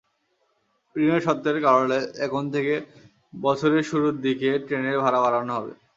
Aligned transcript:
ঋণের 0.95 1.21
শর্তের 1.21 1.57
কারণে 1.65 1.97
এখন 2.25 2.43
থেকে 2.53 2.73
বছরের 3.33 3.83
শুরুর 3.89 4.15
দিকে 4.21 4.49
ট্রেনের 4.65 4.97
ভাড়া 5.03 5.19
বাড়ানো 5.23 5.51
হবে। 5.57 5.73